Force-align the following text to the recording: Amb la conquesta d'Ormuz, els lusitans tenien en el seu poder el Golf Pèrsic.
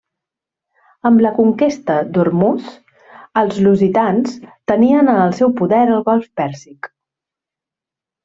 Amb 1.09 1.19
la 1.23 1.31
conquesta 1.35 1.97
d'Ormuz, 2.15 2.71
els 3.43 3.59
lusitans 3.67 4.33
tenien 4.73 5.13
en 5.15 5.21
el 5.27 5.37
seu 5.41 5.53
poder 5.61 5.83
el 5.97 6.03
Golf 6.09 6.27
Pèrsic. 6.41 6.89